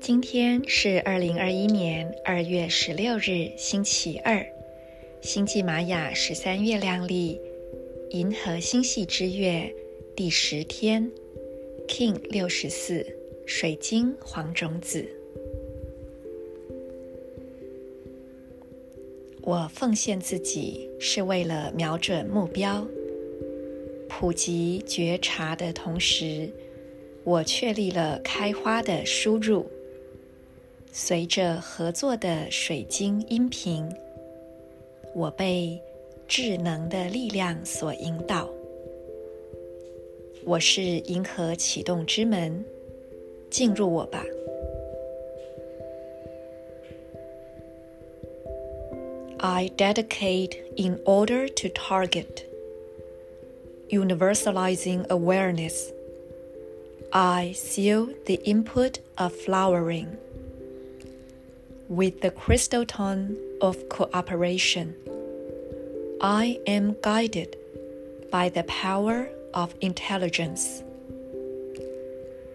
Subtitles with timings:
[0.00, 4.46] 今天是二零二一年二月十六日，星期二，
[5.22, 7.40] 星际玛雅十三月亮历
[8.10, 9.74] 银河星系之月
[10.14, 11.10] 第十天
[11.88, 13.06] ，King 六十四，
[13.46, 15.23] 水晶黄种子。
[19.46, 22.82] 我奉献自己是为了瞄准目标，
[24.08, 26.48] 普及觉察的同时，
[27.24, 29.66] 我确立了开花的输入。
[30.90, 33.86] 随着合作的水晶音频，
[35.14, 35.78] 我被
[36.26, 38.48] 智能的力量所引导。
[40.46, 42.64] 我是银河启动之门，
[43.50, 44.24] 进入我吧。
[49.44, 52.50] I dedicate in order to target
[53.92, 55.92] universalizing awareness.
[57.12, 60.16] I seal the input of flowering.
[61.90, 64.94] With the crystal tone of cooperation,
[66.22, 67.54] I am guided
[68.32, 70.82] by the power of intelligence.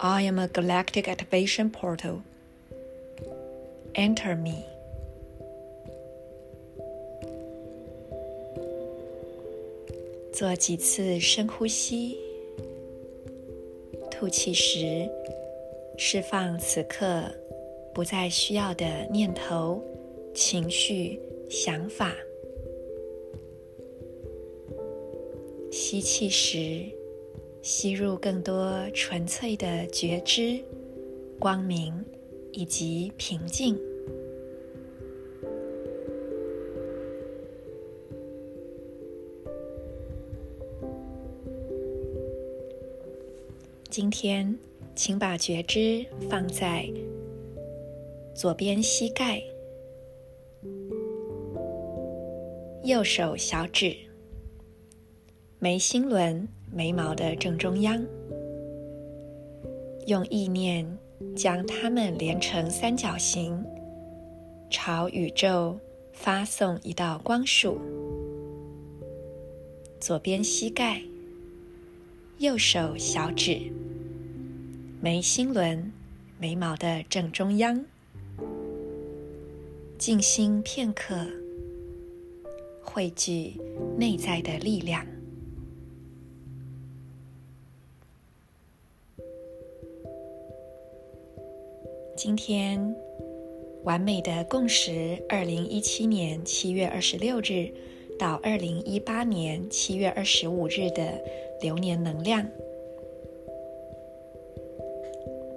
[0.00, 2.24] I am a galactic activation portal.
[3.94, 4.66] Enter me.
[10.32, 12.16] 做几次深呼吸，
[14.10, 15.08] 吐气时
[15.96, 17.24] 释放此刻。
[17.94, 19.84] 不再需要的念头、
[20.34, 22.16] 情绪、想法。
[25.70, 26.86] 吸气时，
[27.60, 30.58] 吸入更多纯粹的觉知、
[31.38, 31.92] 光明
[32.52, 33.78] 以及平静。
[43.94, 44.58] 今天，
[44.94, 46.90] 请把觉知放在。
[48.34, 49.42] 左边膝盖，
[52.84, 53.94] 右手小指，
[55.58, 58.02] 眉心轮眉毛的正中央，
[60.06, 60.86] 用意念
[61.36, 63.62] 将它们连成三角形，
[64.70, 65.78] 朝宇宙
[66.14, 67.78] 发送一道光束。
[70.00, 71.02] 左边膝盖，
[72.38, 73.70] 右手小指，
[75.04, 75.92] 眉心轮
[76.38, 77.84] 眉毛的正中央。
[79.98, 81.26] 静心片刻，
[82.80, 83.60] 汇聚
[83.98, 85.04] 内在的力量。
[92.16, 92.94] 今天，
[93.82, 97.74] 完美的共识，二零一七年七月二十六日
[98.16, 101.20] 到二零一八年七月二十五日的
[101.60, 102.46] 流年能量，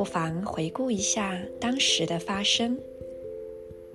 [0.00, 2.78] 不妨回顾一下当时的发生。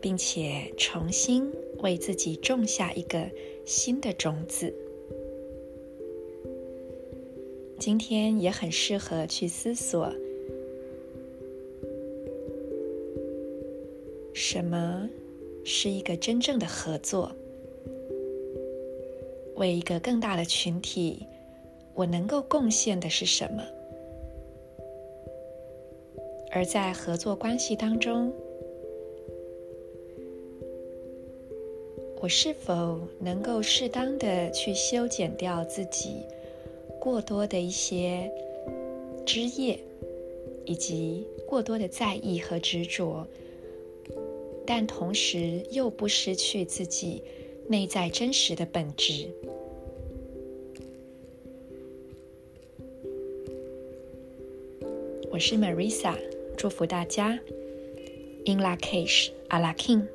[0.05, 3.27] 并且重新为自己种下一个
[3.65, 4.71] 新的种子。
[7.79, 10.13] 今天也很适合去思索，
[14.31, 15.09] 什么
[15.63, 17.35] 是一个真正的合作？
[19.55, 21.25] 为一个更大的群体，
[21.95, 23.63] 我能够贡献的是什么？
[26.55, 28.31] 而在合作关系当中，
[32.21, 36.21] 我是否能够适当的去修剪掉自己
[36.97, 38.31] 过多的一些
[39.25, 39.77] 枝叶，
[40.63, 43.27] 以及过多的在意和执着，
[44.65, 47.21] 但同时又不失去自己
[47.67, 49.27] 内在真实的本质？
[55.29, 56.15] 我是 Marisa，
[56.64, 57.38] 祝福大家。
[58.44, 60.06] In Lak'ech, Ala K'in